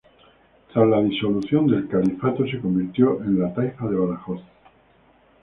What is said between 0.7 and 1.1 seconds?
Tras la